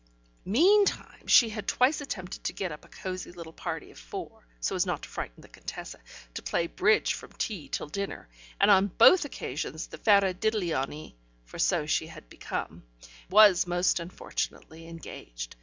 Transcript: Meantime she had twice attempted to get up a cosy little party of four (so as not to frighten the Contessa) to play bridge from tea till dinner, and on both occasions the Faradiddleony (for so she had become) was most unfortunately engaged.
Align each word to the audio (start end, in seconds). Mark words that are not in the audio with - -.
Meantime 0.45 1.27
she 1.27 1.49
had 1.49 1.67
twice 1.67 2.01
attempted 2.01 2.43
to 2.43 2.53
get 2.53 2.71
up 2.71 2.83
a 2.83 2.87
cosy 2.87 3.31
little 3.31 3.53
party 3.53 3.91
of 3.91 3.99
four 3.99 4.47
(so 4.59 4.73
as 4.75 4.83
not 4.83 5.03
to 5.03 5.09
frighten 5.09 5.41
the 5.43 5.47
Contessa) 5.47 5.99
to 6.33 6.41
play 6.41 6.65
bridge 6.65 7.13
from 7.13 7.31
tea 7.33 7.69
till 7.69 7.85
dinner, 7.85 8.27
and 8.59 8.71
on 8.71 8.87
both 8.87 9.25
occasions 9.25 9.85
the 9.85 9.99
Faradiddleony 9.99 11.13
(for 11.45 11.59
so 11.59 11.85
she 11.85 12.07
had 12.07 12.27
become) 12.29 12.81
was 13.29 13.67
most 13.67 13.99
unfortunately 13.99 14.87
engaged. 14.87 15.55